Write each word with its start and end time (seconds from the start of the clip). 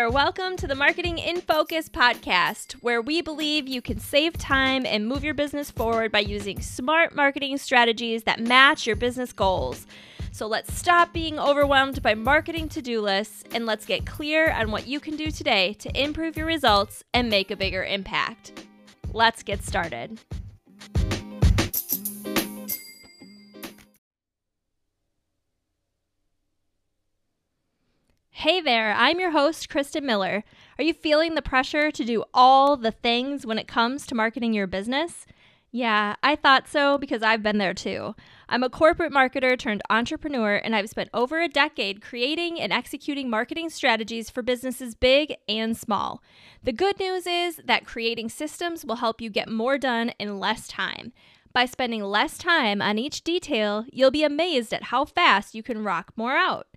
there. 0.00 0.08
Welcome 0.08 0.56
to 0.56 0.66
the 0.66 0.74
Marketing 0.74 1.18
in 1.18 1.42
Focus 1.42 1.90
podcast, 1.90 2.72
where 2.80 3.02
we 3.02 3.20
believe 3.20 3.68
you 3.68 3.82
can 3.82 3.98
save 3.98 4.32
time 4.38 4.86
and 4.86 5.06
move 5.06 5.22
your 5.22 5.34
business 5.34 5.70
forward 5.70 6.10
by 6.10 6.20
using 6.20 6.58
smart 6.62 7.14
marketing 7.14 7.58
strategies 7.58 8.22
that 8.22 8.40
match 8.40 8.86
your 8.86 8.96
business 8.96 9.30
goals. 9.34 9.86
So 10.32 10.46
let's 10.46 10.72
stop 10.72 11.12
being 11.12 11.38
overwhelmed 11.38 12.02
by 12.02 12.14
marketing 12.14 12.70
to 12.70 12.80
do 12.80 13.02
lists 13.02 13.44
and 13.52 13.66
let's 13.66 13.84
get 13.84 14.06
clear 14.06 14.50
on 14.52 14.70
what 14.70 14.86
you 14.86 15.00
can 15.00 15.16
do 15.16 15.30
today 15.30 15.74
to 15.80 16.02
improve 16.02 16.34
your 16.34 16.46
results 16.46 17.04
and 17.12 17.28
make 17.28 17.50
a 17.50 17.56
bigger 17.56 17.84
impact. 17.84 18.64
Let's 19.12 19.42
get 19.42 19.62
started. 19.62 20.18
Hey 28.40 28.62
there, 28.62 28.94
I'm 28.96 29.20
your 29.20 29.32
host, 29.32 29.68
Kristin 29.68 30.04
Miller. 30.04 30.44
Are 30.78 30.82
you 30.82 30.94
feeling 30.94 31.34
the 31.34 31.42
pressure 31.42 31.90
to 31.90 32.04
do 32.06 32.24
all 32.32 32.74
the 32.74 32.90
things 32.90 33.44
when 33.44 33.58
it 33.58 33.68
comes 33.68 34.06
to 34.06 34.14
marketing 34.14 34.54
your 34.54 34.66
business? 34.66 35.26
Yeah, 35.70 36.16
I 36.22 36.36
thought 36.36 36.66
so 36.66 36.96
because 36.96 37.22
I've 37.22 37.42
been 37.42 37.58
there 37.58 37.74
too. 37.74 38.14
I'm 38.48 38.62
a 38.62 38.70
corporate 38.70 39.12
marketer 39.12 39.58
turned 39.58 39.82
entrepreneur, 39.90 40.54
and 40.54 40.74
I've 40.74 40.88
spent 40.88 41.10
over 41.12 41.38
a 41.42 41.48
decade 41.48 42.00
creating 42.00 42.58
and 42.58 42.72
executing 42.72 43.28
marketing 43.28 43.68
strategies 43.68 44.30
for 44.30 44.40
businesses 44.40 44.94
big 44.94 45.34
and 45.46 45.76
small. 45.76 46.22
The 46.64 46.72
good 46.72 46.98
news 46.98 47.26
is 47.26 47.60
that 47.66 47.84
creating 47.84 48.30
systems 48.30 48.86
will 48.86 48.96
help 48.96 49.20
you 49.20 49.28
get 49.28 49.50
more 49.50 49.76
done 49.76 50.14
in 50.18 50.40
less 50.40 50.66
time. 50.66 51.12
By 51.52 51.66
spending 51.66 52.02
less 52.02 52.38
time 52.38 52.80
on 52.80 52.96
each 52.96 53.22
detail, 53.22 53.84
you'll 53.92 54.10
be 54.10 54.24
amazed 54.24 54.72
at 54.72 54.84
how 54.84 55.04
fast 55.04 55.54
you 55.54 55.62
can 55.62 55.84
rock 55.84 56.14
more 56.16 56.38
out. 56.38 56.68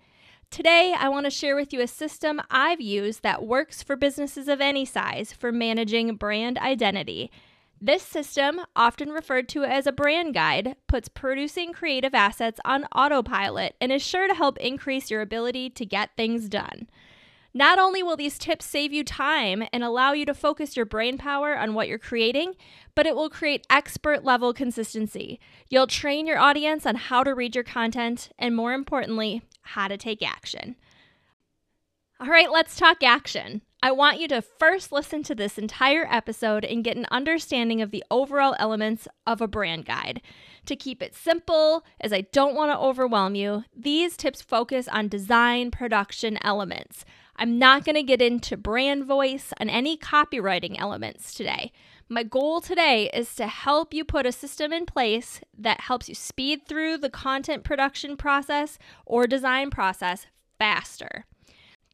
Today, 0.54 0.94
I 0.96 1.10
want 1.10 1.26
to 1.26 1.32
share 1.32 1.56
with 1.56 1.74
you 1.74 1.82
a 1.82 1.88
system 1.88 2.40
I've 2.52 2.80
used 2.80 3.24
that 3.24 3.44
works 3.44 3.82
for 3.82 3.96
businesses 3.96 4.48
of 4.48 4.62
any 4.62 4.86
size 4.86 5.34
for 5.34 5.52
managing 5.52 6.16
brand 6.16 6.60
identity. 6.60 7.32
This 7.82 8.04
system, 8.04 8.62
often 8.76 9.10
referred 9.10 9.50
to 9.50 9.64
as 9.64 9.88
a 9.88 9.92
brand 9.92 10.36
guide, 10.36 10.76
puts 10.88 11.10
producing 11.10 11.74
creative 11.74 12.14
assets 12.14 12.60
on 12.66 12.86
autopilot 12.96 13.74
and 13.82 13.92
is 13.92 14.04
sure 14.04 14.28
to 14.28 14.36
help 14.36 14.60
increase 14.60 15.10
your 15.10 15.22
ability 15.22 15.72
to 15.72 15.88
get 15.88 16.12
things 16.16 16.48
done. 16.48 16.88
Not 17.54 17.78
only 17.78 18.02
will 18.02 18.18
these 18.18 18.40
tips 18.40 18.66
save 18.66 18.92
you 18.92 19.04
time 19.04 19.64
and 19.72 19.84
allow 19.84 20.14
you 20.14 20.26
to 20.26 20.34
focus 20.34 20.76
your 20.76 20.88
brain 20.88 21.20
power 21.20 21.56
on 21.56 21.76
what 21.76 21.88
you're 21.88 22.00
creating, 22.00 22.56
but 22.96 23.06
it 23.06 23.16
will 23.16 23.30
create 23.30 23.68
expert 23.70 24.24
level 24.24 24.54
consistency. 24.54 25.40
You'll 25.70 25.86
train 25.86 26.26
your 26.26 26.40
audience 26.40 26.86
on 26.86 26.96
how 26.96 27.24
to 27.24 27.36
read 27.36 27.54
your 27.54 27.64
content 27.64 28.30
and, 28.40 28.56
more 28.56 28.74
importantly, 28.74 29.44
how 29.62 29.88
to 29.88 29.98
take 29.98 30.24
action. 30.24 30.76
All 32.20 32.28
right, 32.28 32.52
let's 32.52 32.76
talk 32.76 33.04
action. 33.04 33.62
I 33.84 33.92
want 33.92 34.20
you 34.20 34.30
to 34.30 34.42
first 34.42 34.94
listen 34.94 35.24
to 35.24 35.36
this 35.36 35.58
entire 35.58 36.08
episode 36.10 36.64
and 36.64 36.86
get 36.86 36.96
an 36.96 37.06
understanding 37.12 37.82
of 37.82 37.92
the 37.92 38.04
overall 38.10 38.56
elements 38.58 39.10
of 39.28 39.42
a 39.42 39.48
brand 39.48 39.86
guide. 39.86 40.22
To 40.68 40.76
keep 40.78 41.04
it 41.04 41.14
simple, 41.14 41.84
as 42.00 42.14
I 42.14 42.22
don't 42.22 42.56
want 42.56 42.72
to 42.72 42.80
overwhelm 42.80 43.36
you, 43.36 43.66
these 43.76 44.16
tips 44.16 44.42
focus 44.42 44.88
on 44.88 45.10
design 45.10 45.70
production 45.70 46.40
elements. 46.42 47.04
I'm 47.36 47.58
not 47.58 47.84
going 47.84 47.96
to 47.96 48.04
get 48.04 48.22
into 48.22 48.58
brand 48.58 49.06
voice 49.06 49.54
and 49.58 49.70
any 49.70 49.98
copywriting 49.98 50.80
elements 50.80 51.34
today. 51.34 51.72
My 52.10 52.24
goal 52.24 52.62
today 52.62 53.10
is 53.14 53.34
to 53.36 53.48
help 53.48 53.94
you 53.94 54.06
put 54.06 54.26
a 54.26 54.32
system 54.32 54.72
in 54.72 54.86
place 54.86 55.42
that 55.58 55.82
helps 55.82 56.08
you 56.08 56.16
speed 56.16 56.68
through 56.68 56.98
the 56.98 57.10
content 57.10 57.64
production 57.64 58.18
process 58.18 58.78
or 59.06 59.26
design 59.26 59.72
process 59.72 60.28
faster. 60.60 61.26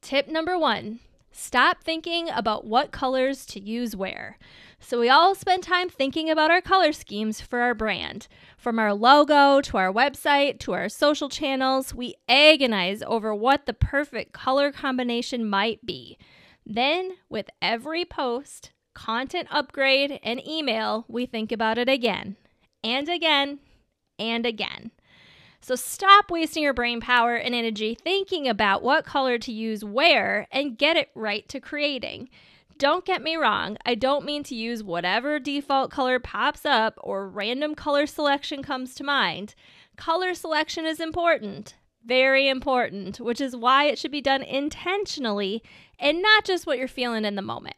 Tip 0.01 0.27
number 0.27 0.57
one 0.57 0.99
stop 1.31 1.83
thinking 1.83 2.29
about 2.29 2.65
what 2.65 2.91
colors 2.91 3.45
to 3.47 3.59
use 3.59 3.95
where. 3.95 4.37
So, 4.79 4.99
we 4.99 5.09
all 5.09 5.35
spend 5.35 5.63
time 5.63 5.89
thinking 5.89 6.29
about 6.29 6.51
our 6.51 6.61
color 6.61 6.93
schemes 6.93 7.41
for 7.41 7.59
our 7.59 7.73
brand. 7.73 8.27
From 8.57 8.79
our 8.79 8.93
logo 8.93 9.61
to 9.61 9.77
our 9.77 9.91
website 9.91 10.59
to 10.59 10.71
our 10.73 10.87
social 10.87 11.29
channels, 11.29 11.93
we 11.93 12.15
agonize 12.27 13.03
over 13.05 13.35
what 13.35 13.65
the 13.65 13.73
perfect 13.73 14.31
color 14.31 14.71
combination 14.71 15.49
might 15.49 15.85
be. 15.85 16.17
Then, 16.65 17.11
with 17.29 17.49
every 17.61 18.05
post, 18.05 18.71
content 18.93 19.47
upgrade, 19.51 20.19
and 20.23 20.45
email, 20.47 21.05
we 21.07 21.25
think 21.25 21.51
about 21.51 21.77
it 21.77 21.89
again 21.89 22.37
and 22.83 23.09
again 23.09 23.59
and 24.17 24.45
again. 24.45 24.91
So 25.61 25.75
stop 25.75 26.31
wasting 26.31 26.63
your 26.63 26.73
brain 26.73 27.01
power 27.01 27.35
and 27.35 27.53
energy 27.53 27.95
thinking 27.95 28.47
about 28.47 28.81
what 28.81 29.05
color 29.05 29.37
to 29.39 29.51
use 29.51 29.83
where 29.83 30.47
and 30.51 30.77
get 30.77 30.97
it 30.97 31.09
right 31.15 31.47
to 31.49 31.59
creating. 31.59 32.29
Don't 32.77 33.05
get 33.05 33.21
me 33.21 33.35
wrong, 33.35 33.77
I 33.85 33.95
don't 33.95 34.23
mean 34.23 34.43
to 34.43 34.55
use 34.55 34.81
whatever 34.81 35.37
default 35.37 35.91
color 35.91 36.17
pops 36.17 36.65
up 36.65 36.97
or 37.03 37.27
random 37.27 37.75
color 37.75 38.07
selection 38.07 38.63
comes 38.63 38.95
to 38.95 39.03
mind. 39.03 39.53
Color 39.97 40.33
selection 40.33 40.85
is 40.85 41.01
important, 41.01 41.75
very 42.05 42.47
important, 42.47 43.19
which 43.19 43.41
is 43.41 43.53
why 43.53 43.83
it 43.83 43.99
should 43.99 44.11
be 44.11 44.21
done 44.21 44.41
intentionally 44.43 45.61
and 45.99 46.21
not 46.21 46.45
just 46.45 46.65
what 46.65 46.77
you're 46.77 46.87
feeling 46.87 47.25
in 47.25 47.35
the 47.35 47.41
moment. 47.41 47.75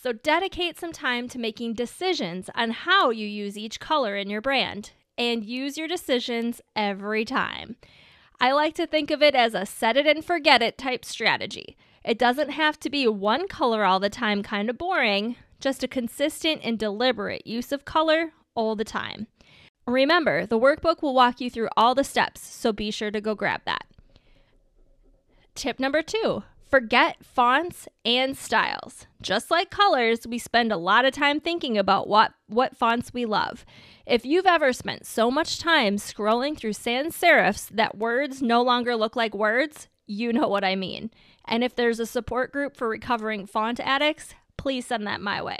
So, 0.00 0.12
dedicate 0.12 0.78
some 0.78 0.92
time 0.92 1.26
to 1.30 1.38
making 1.38 1.72
decisions 1.72 2.50
on 2.54 2.70
how 2.70 3.08
you 3.08 3.26
use 3.26 3.56
each 3.56 3.80
color 3.80 4.16
in 4.16 4.28
your 4.28 4.42
brand 4.42 4.92
and 5.18 5.44
use 5.44 5.76
your 5.76 5.88
decisions 5.88 6.62
every 6.74 7.24
time. 7.24 7.76
I 8.40 8.52
like 8.52 8.74
to 8.76 8.86
think 8.86 9.10
of 9.10 9.20
it 9.20 9.34
as 9.34 9.52
a 9.52 9.66
set 9.66 9.96
it 9.96 10.06
and 10.06 10.24
forget 10.24 10.62
it 10.62 10.78
type 10.78 11.04
strategy. 11.04 11.76
It 12.04 12.18
doesn't 12.18 12.50
have 12.50 12.78
to 12.80 12.88
be 12.88 13.06
one 13.08 13.48
color 13.48 13.84
all 13.84 13.98
the 13.98 14.08
time, 14.08 14.42
kind 14.44 14.70
of 14.70 14.78
boring, 14.78 15.36
just 15.60 15.82
a 15.82 15.88
consistent 15.88 16.60
and 16.62 16.78
deliberate 16.78 17.46
use 17.46 17.72
of 17.72 17.84
color 17.84 18.32
all 18.54 18.76
the 18.76 18.84
time. 18.84 19.26
Remember, 19.86 20.46
the 20.46 20.58
workbook 20.58 21.02
will 21.02 21.14
walk 21.14 21.40
you 21.40 21.50
through 21.50 21.68
all 21.76 21.94
the 21.94 22.04
steps, 22.04 22.46
so 22.46 22.72
be 22.72 22.90
sure 22.90 23.10
to 23.10 23.20
go 23.20 23.34
grab 23.34 23.62
that. 23.64 23.84
Tip 25.54 25.80
number 25.80 26.02
two 26.02 26.44
forget 26.68 27.24
fonts 27.24 27.88
and 28.04 28.36
styles. 28.36 29.06
Just 29.22 29.50
like 29.50 29.70
colors, 29.70 30.26
we 30.26 30.38
spend 30.38 30.70
a 30.72 30.76
lot 30.76 31.04
of 31.04 31.12
time 31.12 31.40
thinking 31.40 31.78
about 31.78 32.08
what, 32.08 32.32
what 32.46 32.76
fonts 32.76 33.12
we 33.12 33.24
love. 33.24 33.64
If 34.06 34.24
you've 34.24 34.46
ever 34.46 34.72
spent 34.72 35.06
so 35.06 35.30
much 35.30 35.58
time 35.58 35.96
scrolling 35.96 36.56
through 36.56 36.74
sans 36.74 37.16
serifs 37.16 37.68
that 37.70 37.98
words 37.98 38.42
no 38.42 38.62
longer 38.62 38.96
look 38.96 39.16
like 39.16 39.34
words, 39.34 39.88
you 40.06 40.32
know 40.32 40.48
what 40.48 40.64
I 40.64 40.76
mean. 40.76 41.10
And 41.44 41.64
if 41.64 41.74
there's 41.74 42.00
a 42.00 42.06
support 42.06 42.52
group 42.52 42.76
for 42.76 42.88
recovering 42.88 43.46
font 43.46 43.80
addicts, 43.80 44.34
please 44.56 44.86
send 44.86 45.06
that 45.06 45.20
my 45.20 45.42
way. 45.42 45.58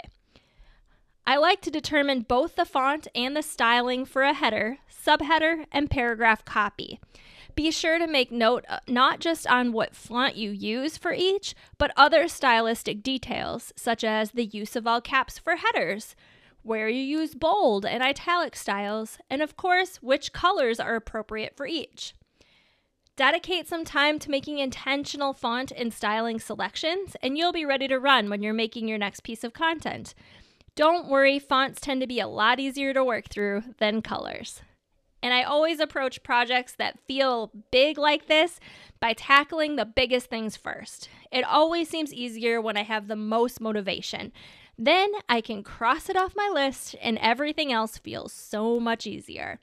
I 1.25 1.37
like 1.37 1.61
to 1.61 1.71
determine 1.71 2.21
both 2.21 2.55
the 2.55 2.65
font 2.65 3.07
and 3.13 3.35
the 3.35 3.43
styling 3.43 4.05
for 4.05 4.23
a 4.23 4.33
header, 4.33 4.79
subheader, 4.89 5.65
and 5.71 5.89
paragraph 5.89 6.43
copy. 6.43 6.99
Be 7.55 7.71
sure 7.71 7.99
to 7.99 8.07
make 8.07 8.31
note 8.31 8.65
uh, 8.69 8.79
not 8.87 9.19
just 9.19 9.45
on 9.47 9.73
what 9.73 9.95
font 9.95 10.35
you 10.35 10.51
use 10.51 10.97
for 10.97 11.13
each, 11.13 11.55
but 11.77 11.91
other 11.97 12.27
stylistic 12.27 13.03
details, 13.03 13.73
such 13.75 14.03
as 14.03 14.31
the 14.31 14.45
use 14.45 14.75
of 14.75 14.87
all 14.87 15.01
caps 15.01 15.37
for 15.37 15.57
headers, 15.57 16.15
where 16.61 16.87
you 16.87 17.01
use 17.01 17.35
bold 17.35 17.85
and 17.85 18.03
italic 18.03 18.55
styles, 18.55 19.17
and 19.29 19.41
of 19.41 19.57
course, 19.57 19.97
which 19.97 20.33
colors 20.33 20.79
are 20.79 20.95
appropriate 20.95 21.55
for 21.57 21.67
each. 21.67 22.13
Dedicate 23.15 23.67
some 23.67 23.83
time 23.83 24.17
to 24.19 24.31
making 24.31 24.59
intentional 24.59 25.33
font 25.33 25.73
and 25.75 25.93
styling 25.93 26.39
selections, 26.39 27.17
and 27.21 27.37
you'll 27.37 27.51
be 27.51 27.65
ready 27.65 27.87
to 27.87 27.99
run 27.99 28.29
when 28.29 28.41
you're 28.41 28.53
making 28.53 28.87
your 28.87 28.97
next 28.97 29.23
piece 29.23 29.43
of 29.43 29.51
content. 29.51 30.13
Don't 30.75 31.09
worry, 31.09 31.39
fonts 31.39 31.81
tend 31.81 31.99
to 31.99 32.07
be 32.07 32.21
a 32.21 32.27
lot 32.27 32.61
easier 32.61 32.93
to 32.93 33.03
work 33.03 33.27
through 33.27 33.63
than 33.79 34.01
colors. 34.01 34.61
And 35.21 35.33
I 35.33 35.43
always 35.43 35.79
approach 35.79 36.23
projects 36.23 36.73
that 36.77 36.99
feel 37.07 37.51
big 37.71 37.97
like 37.97 38.27
this 38.27 38.59
by 38.99 39.13
tackling 39.13 39.75
the 39.75 39.85
biggest 39.85 40.29
things 40.29 40.55
first. 40.55 41.09
It 41.31 41.43
always 41.43 41.89
seems 41.89 42.13
easier 42.13 42.61
when 42.61 42.77
I 42.77 42.83
have 42.83 43.07
the 43.07 43.15
most 43.15 43.59
motivation. 43.59 44.31
Then 44.77 45.11
I 45.27 45.41
can 45.41 45.61
cross 45.61 46.09
it 46.09 46.15
off 46.15 46.37
my 46.37 46.49
list, 46.53 46.95
and 47.01 47.17
everything 47.17 47.71
else 47.71 47.97
feels 47.97 48.31
so 48.31 48.79
much 48.79 49.05
easier. 49.05 49.59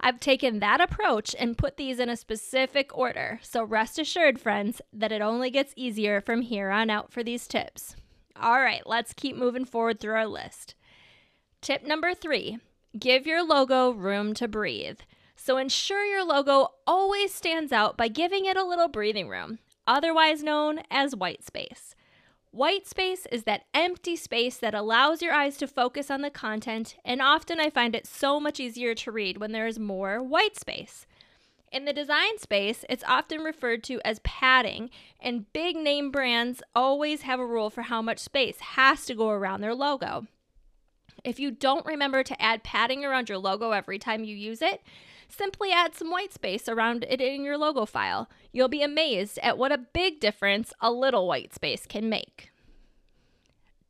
I've 0.00 0.20
taken 0.20 0.58
that 0.58 0.80
approach 0.80 1.36
and 1.38 1.56
put 1.56 1.76
these 1.76 2.00
in 2.00 2.08
a 2.08 2.16
specific 2.16 2.96
order, 2.96 3.38
so 3.42 3.62
rest 3.62 3.98
assured, 3.98 4.40
friends, 4.40 4.82
that 4.92 5.12
it 5.12 5.22
only 5.22 5.50
gets 5.50 5.72
easier 5.76 6.20
from 6.20 6.42
here 6.42 6.70
on 6.70 6.90
out 6.90 7.12
for 7.12 7.22
these 7.22 7.46
tips. 7.46 7.94
All 8.38 8.60
right, 8.60 8.82
let's 8.84 9.14
keep 9.14 9.36
moving 9.36 9.64
forward 9.64 10.00
through 10.00 10.14
our 10.14 10.26
list. 10.26 10.74
Tip 11.62 11.84
number 11.84 12.12
three 12.12 12.58
give 12.98 13.26
your 13.26 13.44
logo 13.44 13.90
room 13.90 14.34
to 14.34 14.48
breathe. 14.48 14.98
So 15.36 15.58
ensure 15.58 16.04
your 16.04 16.24
logo 16.24 16.68
always 16.86 17.32
stands 17.32 17.72
out 17.72 17.96
by 17.96 18.08
giving 18.08 18.46
it 18.46 18.56
a 18.56 18.64
little 18.64 18.88
breathing 18.88 19.28
room, 19.28 19.58
otherwise 19.86 20.42
known 20.42 20.80
as 20.90 21.14
white 21.14 21.44
space. 21.44 21.94
White 22.50 22.86
space 22.86 23.26
is 23.30 23.42
that 23.42 23.66
empty 23.74 24.16
space 24.16 24.56
that 24.56 24.74
allows 24.74 25.20
your 25.20 25.34
eyes 25.34 25.58
to 25.58 25.66
focus 25.66 26.10
on 26.10 26.22
the 26.22 26.30
content, 26.30 26.96
and 27.04 27.20
often 27.20 27.60
I 27.60 27.68
find 27.68 27.94
it 27.94 28.06
so 28.06 28.40
much 28.40 28.58
easier 28.58 28.94
to 28.94 29.12
read 29.12 29.36
when 29.36 29.52
there 29.52 29.66
is 29.66 29.78
more 29.78 30.22
white 30.22 30.56
space. 30.56 31.06
In 31.70 31.84
the 31.84 31.92
design 31.92 32.38
space, 32.38 32.84
it's 32.88 33.04
often 33.06 33.42
referred 33.42 33.84
to 33.84 34.00
as 34.06 34.20
padding, 34.20 34.88
and 35.20 35.52
big 35.52 35.76
name 35.76 36.10
brands 36.10 36.62
always 36.74 37.22
have 37.22 37.40
a 37.40 37.46
rule 37.46 37.68
for 37.68 37.82
how 37.82 38.00
much 38.00 38.20
space 38.20 38.58
has 38.60 39.04
to 39.04 39.14
go 39.14 39.28
around 39.28 39.60
their 39.60 39.74
logo. 39.74 40.26
If 41.26 41.40
you 41.40 41.50
don't 41.50 41.84
remember 41.84 42.22
to 42.22 42.40
add 42.40 42.62
padding 42.62 43.04
around 43.04 43.28
your 43.28 43.38
logo 43.38 43.72
every 43.72 43.98
time 43.98 44.22
you 44.22 44.36
use 44.36 44.62
it, 44.62 44.80
simply 45.28 45.72
add 45.72 45.96
some 45.96 46.12
white 46.12 46.32
space 46.32 46.68
around 46.68 47.04
it 47.08 47.20
in 47.20 47.42
your 47.42 47.58
logo 47.58 47.84
file. 47.84 48.30
You'll 48.52 48.68
be 48.68 48.84
amazed 48.84 49.40
at 49.42 49.58
what 49.58 49.72
a 49.72 49.78
big 49.78 50.20
difference 50.20 50.72
a 50.80 50.92
little 50.92 51.26
white 51.26 51.52
space 51.52 51.84
can 51.84 52.08
make. 52.08 52.52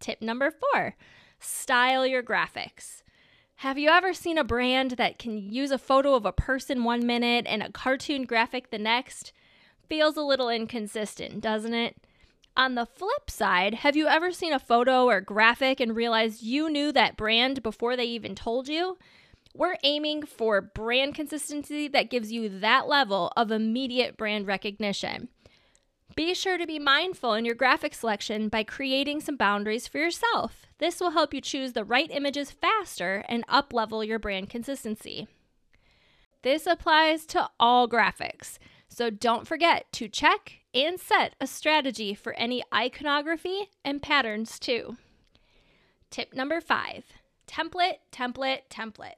Tip 0.01 0.23
number 0.23 0.51
four 0.51 0.97
style 1.39 2.07
your 2.07 2.23
graphics. 2.23 3.03
Have 3.57 3.77
you 3.77 3.91
ever 3.91 4.15
seen 4.15 4.39
a 4.39 4.45
brand 4.45 4.93
that 4.93 5.19
can 5.19 5.37
use 5.53 5.71
a 5.71 5.79
photo 5.79 6.15
of 6.15 6.25
a 6.25 6.33
person 6.33 6.85
one 6.85 7.07
minute 7.07 7.45
and 7.47 7.63
a 7.63 7.71
cartoon 7.71 8.25
graphic 8.25 8.71
the 8.71 8.79
next? 8.79 9.35
Feels 9.91 10.17
a 10.17 10.23
little 10.23 10.49
inconsistent, 10.49 11.43
doesn't 11.43 11.75
it? 11.75 11.97
On 12.57 12.75
the 12.75 12.87
flip 12.87 13.31
side, 13.31 13.75
have 13.75 13.97
you 13.97 14.07
ever 14.07 14.33
seen 14.33 14.55
a 14.55 14.59
photo 14.59 15.05
or 15.05 15.21
graphic 15.21 15.79
and 15.79 15.95
realized 15.95 16.43
you 16.43 16.71
knew 16.71 16.91
that 16.93 17.17
brand 17.17 17.63
before 17.63 17.97
they 17.97 18.07
even 18.07 18.35
told 18.35 18.67
you? 18.67 18.97
We're 19.55 19.77
aiming 19.85 20.25
for 20.25 20.63
brand 20.63 21.15
consistency 21.15 21.87
that 21.89 22.09
gives 22.09 22.33
you 22.33 22.49
that 22.61 22.89
level 22.89 23.31
of 23.37 23.51
immediate 23.51 24.17
brand 24.17 24.47
recognition. 24.47 25.29
Be 26.15 26.33
sure 26.33 26.57
to 26.57 26.67
be 26.67 26.79
mindful 26.79 27.35
in 27.35 27.45
your 27.45 27.55
graphic 27.55 27.93
selection 27.93 28.49
by 28.49 28.63
creating 28.63 29.21
some 29.21 29.37
boundaries 29.37 29.87
for 29.87 29.99
yourself. 29.99 30.65
This 30.79 30.99
will 30.99 31.11
help 31.11 31.35
you 31.35 31.43
choose 31.43 31.75
the 31.75 31.85
right 31.85 32.11
images 32.11 32.51
faster 32.51 33.23
and 33.29 33.47
uplevel 33.49 34.07
your 34.07 34.19
brand 34.19 34.49
consistency. 34.49 35.29
This 36.43 36.67
applies 36.67 37.27
to 37.27 37.51
all 37.61 37.87
graphics, 37.87 38.59
so 38.97 39.11
don't 39.11 39.47
forget 39.47 39.93
to 39.93 40.09
check 40.09 40.61
and 40.73 40.99
set 40.99 41.35
a 41.39 41.47
strategy 41.47 42.15
for 42.15 42.33
any 42.33 42.63
iconography 42.73 43.69
and 43.85 44.01
patterns 44.01 44.59
too. 44.59 44.97
Tip 46.11 46.33
number 46.33 46.63
five 46.63 47.05
template, 47.47 47.99
template, 48.11 48.61
template. 48.71 49.17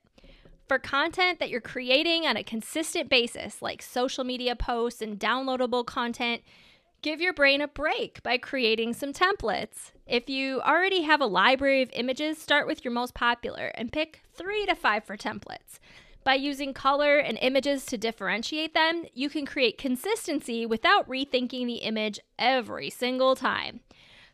For 0.67 0.81
content 0.81 1.39
that 1.39 1.49
you're 1.49 1.61
creating 1.61 2.27
on 2.27 2.37
a 2.37 2.43
consistent 2.43 3.09
basis, 3.09 3.63
like 3.63 3.81
social 3.81 4.25
media 4.25 4.57
posts 4.57 5.01
and 5.01 5.17
downloadable 5.17 5.87
content, 5.87 6.43
Give 7.01 7.21
your 7.21 7.33
brain 7.33 7.61
a 7.61 7.69
break 7.69 8.21
by 8.25 8.39
creating 8.39 8.95
some 8.95 9.13
templates. 9.13 9.93
If 10.05 10.29
you 10.29 10.61
already 10.61 11.03
have 11.03 11.21
a 11.21 11.27
library 11.27 11.81
of 11.81 11.91
images, 11.93 12.39
start 12.39 12.67
with 12.67 12.85
your 12.85 12.93
most 12.93 13.15
popular 13.15 13.67
and 13.77 13.93
pick 13.93 14.23
three 14.35 14.67
to 14.67 14.75
five 14.75 15.05
for 15.05 15.17
templates. 15.17 15.79
By 16.29 16.35
using 16.35 16.75
color 16.75 17.17
and 17.17 17.39
images 17.41 17.87
to 17.87 17.97
differentiate 17.97 18.75
them, 18.75 19.07
you 19.15 19.31
can 19.31 19.47
create 19.47 19.79
consistency 19.79 20.67
without 20.67 21.09
rethinking 21.09 21.65
the 21.65 21.77
image 21.77 22.21
every 22.39 22.91
single 22.91 23.35
time. 23.35 23.81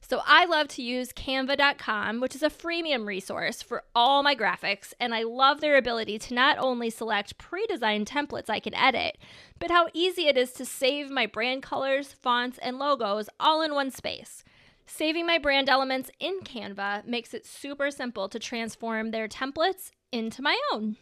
So 0.01 0.21
I 0.27 0.45
love 0.45 0.67
to 0.71 0.83
use 0.83 1.13
canva.com, 1.13 2.19
which 2.19 2.35
is 2.35 2.43
a 2.43 2.51
freemium 2.51 3.07
resource 3.07 3.63
for 3.63 3.85
all 3.95 4.25
my 4.25 4.35
graphics, 4.35 4.93
and 4.99 5.15
I 5.15 5.23
love 5.23 5.61
their 5.61 5.77
ability 5.77 6.19
to 6.19 6.35
not 6.35 6.59
only 6.59 6.91
select 6.91 7.39
pre-designed 7.39 8.09
templates 8.09 8.51
I 8.51 8.59
can 8.59 8.75
edit, 8.75 9.17
but 9.61 9.71
how 9.71 9.87
easy 9.95 10.27
it 10.27 10.37
is 10.37 10.51
to 10.55 10.65
save 10.65 11.11
my 11.11 11.27
brand 11.27 11.63
colors, 11.63 12.13
fonts, 12.13 12.59
and 12.59 12.77
logos 12.77 13.29
all 13.39 13.63
in 13.63 13.73
one 13.73 13.93
space. 13.93 14.43
Saving 14.85 15.29
my 15.29 15.39
brand 15.39 15.69
elements 15.69 16.11
in 16.19 16.41
Canva 16.41 17.07
makes 17.07 17.35
it 17.35 17.47
super 17.47 17.93
simple 17.93 18.29
to 18.31 18.41
transform 18.41 19.13
their 19.13 19.29
templates 19.29 19.93
into 20.11 20.43
my 20.43 20.59
own. 20.73 20.97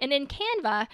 And 0.00 0.12
in 0.12 0.26
Canva, 0.26 0.86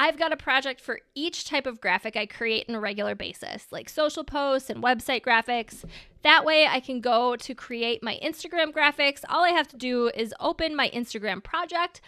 I've 0.00 0.16
got 0.16 0.32
a 0.32 0.36
project 0.36 0.80
for 0.80 1.00
each 1.16 1.44
type 1.44 1.66
of 1.66 1.80
graphic 1.80 2.16
I 2.16 2.26
create 2.26 2.66
on 2.68 2.76
a 2.76 2.80
regular 2.80 3.16
basis, 3.16 3.66
like 3.72 3.88
social 3.88 4.22
posts 4.22 4.70
and 4.70 4.82
website 4.82 5.22
graphics. 5.22 5.84
That 6.22 6.44
way, 6.44 6.68
I 6.68 6.78
can 6.78 7.00
go 7.00 7.34
to 7.34 7.54
create 7.54 8.00
my 8.02 8.18
Instagram 8.22 8.72
graphics. 8.72 9.24
All 9.28 9.44
I 9.44 9.50
have 9.50 9.66
to 9.68 9.76
do 9.76 10.08
is 10.14 10.32
open 10.38 10.76
my 10.76 10.88
Instagram 10.90 11.42
project, 11.42 12.00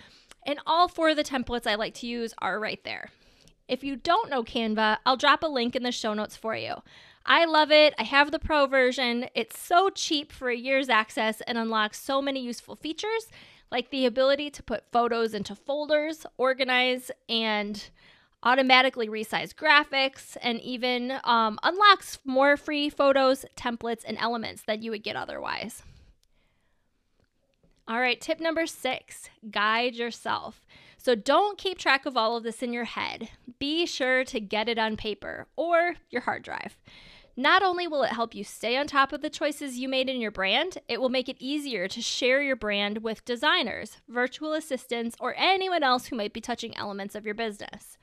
and 0.46 0.60
all 0.66 0.86
four 0.86 1.10
of 1.10 1.16
the 1.16 1.24
templates 1.24 1.66
I 1.66 1.74
like 1.74 1.94
to 1.94 2.06
use 2.06 2.32
are 2.38 2.60
right 2.60 2.82
there. 2.84 3.10
If 3.66 3.82
you 3.82 3.96
don't 3.96 4.30
know 4.30 4.44
Canva, 4.44 4.98
I'll 5.04 5.16
drop 5.16 5.42
a 5.42 5.48
link 5.48 5.74
in 5.74 5.82
the 5.82 5.92
show 5.92 6.14
notes 6.14 6.36
for 6.36 6.54
you. 6.54 6.74
I 7.24 7.44
love 7.44 7.70
it. 7.70 7.94
I 7.98 8.04
have 8.04 8.30
the 8.30 8.38
pro 8.38 8.66
version. 8.66 9.26
It's 9.34 9.58
so 9.58 9.90
cheap 9.90 10.32
for 10.32 10.48
a 10.48 10.56
year's 10.56 10.88
access 10.88 11.40
and 11.42 11.58
unlocks 11.58 12.00
so 12.00 12.20
many 12.20 12.40
useful 12.40 12.76
features 12.76 13.28
like 13.70 13.90
the 13.90 14.06
ability 14.06 14.50
to 14.50 14.62
put 14.62 14.90
photos 14.90 15.32
into 15.32 15.54
folders, 15.54 16.26
organize, 16.36 17.10
and 17.28 17.88
automatically 18.42 19.08
resize 19.08 19.54
graphics, 19.54 20.36
and 20.42 20.60
even 20.60 21.12
um, 21.24 21.58
unlocks 21.62 22.18
more 22.24 22.56
free 22.56 22.88
photos, 22.88 23.44
templates, 23.56 24.02
and 24.04 24.16
elements 24.18 24.62
that 24.62 24.82
you 24.82 24.90
would 24.90 25.02
get 25.02 25.14
otherwise. 25.14 25.82
All 27.86 28.00
right, 28.00 28.20
tip 28.20 28.40
number 28.40 28.66
six 28.66 29.28
guide 29.50 29.94
yourself. 29.94 30.66
So 31.02 31.14
don't 31.14 31.56
keep 31.56 31.78
track 31.78 32.04
of 32.04 32.16
all 32.16 32.36
of 32.36 32.42
this 32.42 32.62
in 32.62 32.74
your 32.74 32.84
head. 32.84 33.30
Be 33.58 33.86
sure 33.86 34.22
to 34.24 34.38
get 34.38 34.68
it 34.68 34.78
on 34.78 34.98
paper 34.98 35.46
or 35.56 35.94
your 36.10 36.22
hard 36.22 36.42
drive. 36.42 36.76
Not 37.36 37.62
only 37.62 37.88
will 37.88 38.02
it 38.02 38.12
help 38.12 38.34
you 38.34 38.44
stay 38.44 38.76
on 38.76 38.86
top 38.86 39.14
of 39.14 39.22
the 39.22 39.30
choices 39.30 39.78
you 39.78 39.88
made 39.88 40.10
in 40.10 40.20
your 40.20 40.30
brand, 40.30 40.76
it 40.88 41.00
will 41.00 41.08
make 41.08 41.26
it 41.26 41.38
easier 41.40 41.88
to 41.88 42.02
share 42.02 42.42
your 42.42 42.56
brand 42.56 42.98
with 42.98 43.24
designers, 43.24 43.96
virtual 44.08 44.52
assistants, 44.52 45.16
or 45.18 45.34
anyone 45.38 45.82
else 45.82 46.06
who 46.06 46.16
might 46.16 46.34
be 46.34 46.40
touching 46.42 46.76
elements 46.76 47.14
of 47.14 47.24
your 47.24 47.34
business. 47.34 47.96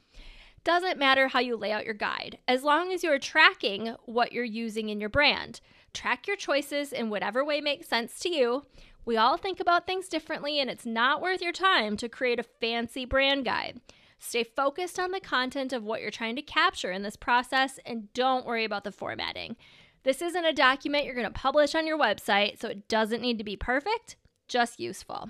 Doesn't 0.64 0.98
matter 0.98 1.28
how 1.28 1.40
you 1.40 1.56
lay 1.56 1.72
out 1.72 1.86
your 1.86 1.94
guide, 1.94 2.40
as 2.48 2.64
long 2.64 2.92
as 2.92 3.04
you're 3.04 3.20
tracking 3.20 3.96
what 4.06 4.32
you're 4.32 4.44
using 4.44 4.90
in 4.90 5.00
your 5.00 5.10
brand. 5.10 5.62
Track 5.94 6.26
your 6.26 6.36
choices 6.36 6.92
in 6.92 7.12
whatever 7.12 7.46
way 7.46 7.62
makes 7.62 7.88
sense 7.88 8.20
to 8.22 8.30
you. 8.30 8.66
We 9.08 9.16
all 9.16 9.38
think 9.38 9.62
about 9.62 9.88
things 9.88 10.10
differently, 10.10 10.60
and 10.60 10.70
it's 10.70 10.86
not 10.86 11.22
worth 11.22 11.42
your 11.42 11.54
time 11.54 11.96
to 11.96 12.10
create 12.10 12.42
a 12.42 12.44
fancy 12.44 13.06
brand 13.06 13.46
guide. 13.46 13.80
Stay 14.20 14.44
focused 14.44 15.00
on 15.00 15.12
the 15.12 15.22
content 15.22 15.72
of 15.72 15.86
what 15.86 16.02
you're 16.02 16.12
trying 16.12 16.36
to 16.36 16.42
capture 16.42 16.92
in 16.92 17.04
this 17.04 17.16
process 17.16 17.80
and 17.86 18.12
don't 18.14 18.46
worry 18.46 18.66
about 18.66 18.84
the 18.84 18.92
formatting. 18.92 19.56
This 20.04 20.22
isn't 20.22 20.44
a 20.44 20.52
document 20.52 21.06
you're 21.06 21.16
going 21.16 21.26
to 21.26 21.32
publish 21.32 21.74
on 21.74 21.88
your 21.88 21.98
website, 21.98 22.60
so 22.60 22.68
it 22.68 22.90
doesn't 22.90 23.22
need 23.22 23.38
to 23.38 23.46
be 23.46 23.56
perfect, 23.56 24.18
just 24.50 24.78
useful. 24.78 25.30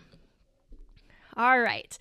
All 1.35 1.59
right. 1.59 1.95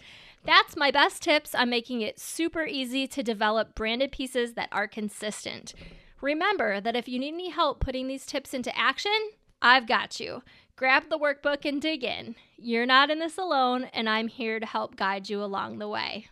That's 0.46 0.76
my 0.76 0.90
best 0.90 1.22
tips 1.22 1.54
on 1.54 1.68
making 1.68 2.00
it 2.00 2.18
super 2.18 2.64
easy 2.64 3.06
to 3.08 3.22
develop 3.22 3.74
branded 3.74 4.12
pieces 4.12 4.54
that 4.54 4.70
are 4.72 4.88
consistent. 4.88 5.74
Remember 6.22 6.80
that 6.80 6.96
if 6.96 7.06
you 7.06 7.18
need 7.18 7.34
any 7.34 7.50
help 7.50 7.80
putting 7.80 8.08
these 8.08 8.24
tips 8.24 8.54
into 8.54 8.74
action, 8.74 9.12
I've 9.60 9.86
got 9.86 10.20
you. 10.20 10.42
Grab 10.76 11.08
the 11.08 11.18
workbook 11.18 11.64
and 11.64 11.80
dig 11.80 12.04
in. 12.04 12.34
You're 12.58 12.84
not 12.84 13.10
in 13.10 13.18
this 13.18 13.38
alone, 13.38 13.84
and 13.94 14.10
I'm 14.10 14.28
here 14.28 14.60
to 14.60 14.66
help 14.66 14.94
guide 14.94 15.30
you 15.30 15.42
along 15.42 15.78
the 15.78 15.88
way. 15.88 16.28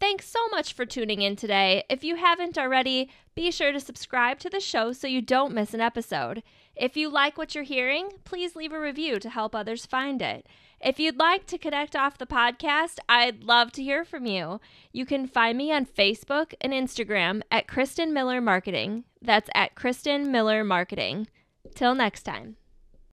Thanks 0.00 0.28
so 0.28 0.48
much 0.48 0.72
for 0.72 0.84
tuning 0.84 1.22
in 1.22 1.36
today. 1.36 1.84
If 1.88 2.02
you 2.02 2.16
haven't 2.16 2.58
already, 2.58 3.10
be 3.36 3.52
sure 3.52 3.70
to 3.70 3.78
subscribe 3.78 4.40
to 4.40 4.50
the 4.50 4.58
show 4.58 4.92
so 4.92 5.06
you 5.06 5.22
don't 5.22 5.54
miss 5.54 5.72
an 5.72 5.80
episode. 5.80 6.42
If 6.74 6.96
you 6.96 7.08
like 7.08 7.38
what 7.38 7.54
you're 7.54 7.62
hearing, 7.62 8.08
please 8.24 8.56
leave 8.56 8.72
a 8.72 8.80
review 8.80 9.20
to 9.20 9.30
help 9.30 9.54
others 9.54 9.86
find 9.86 10.20
it. 10.20 10.46
If 10.80 10.98
you'd 10.98 11.18
like 11.18 11.46
to 11.46 11.56
connect 11.56 11.94
off 11.94 12.18
the 12.18 12.26
podcast, 12.26 12.98
I'd 13.08 13.44
love 13.44 13.70
to 13.72 13.84
hear 13.84 14.04
from 14.04 14.26
you. 14.26 14.60
You 14.92 15.06
can 15.06 15.28
find 15.28 15.56
me 15.56 15.70
on 15.72 15.86
Facebook 15.86 16.54
and 16.60 16.72
Instagram 16.72 17.42
at 17.52 17.68
Kristin 17.68 18.12
Miller 18.12 18.40
Marketing. 18.40 19.04
That's 19.22 19.48
at 19.54 19.76
Kristin 19.76 20.26
Miller 20.26 20.64
Marketing. 20.64 21.28
Till 21.76 21.94
next 21.94 22.24
time. 22.24 22.56